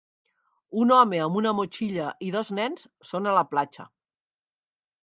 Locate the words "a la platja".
3.35-3.89